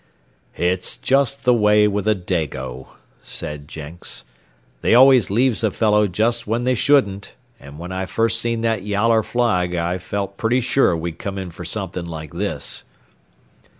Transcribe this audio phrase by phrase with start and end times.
[0.57, 2.87] "It's just the way with a Dago,"
[3.21, 4.23] said Jenks.
[4.81, 8.81] "They always leaves a fellow just when they shouldn't, and when I first seen that
[8.81, 12.83] yaller flag I felt pretty sure we'd come in fer somethin' like this."